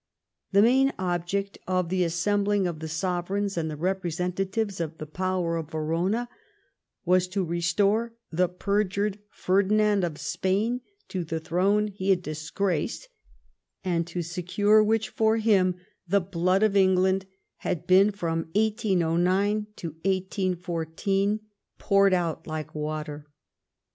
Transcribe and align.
The 0.51 0.63
main 0.63 0.93
object 0.97 1.59
of 1.67 1.89
the 1.89 2.01
assembhng 2.01 2.67
of 2.67 2.79
the 2.79 2.87
sovereigns 2.87 3.55
and 3.55 3.69
the 3.69 3.75
representatives 3.77 4.79
of 4.81 4.97
the 4.97 5.05
powers 5.05 5.63
at 5.63 5.69
Verona* 5.69 6.27
was 7.05 7.27
to 7.27 7.45
restore 7.45 8.15
the 8.31 8.49
perjured 8.49 9.19
Ferdinand 9.29 10.03
of 10.03 10.17
Spain 10.17 10.81
to 11.09 11.23
the 11.23 11.39
throne 11.39 11.85
he 11.89 12.09
had 12.09 12.23
disjiraced, 12.23 13.09
and 13.83 14.07
to 14.07 14.23
secure 14.23 14.83
which 14.83 15.09
for 15.09 15.37
him 15.37 15.75
the 16.07 16.19
blood 16.19 16.63
of 16.63 16.75
England 16.75 17.27
had 17.57 17.85
been 17.85 18.09
from 18.09 18.49
1801) 18.55 19.67
to 19.75 19.89
1814 19.89 21.41
poured 21.77 22.15
out 22.15 22.47
like 22.47 22.73
water. 22.73 23.27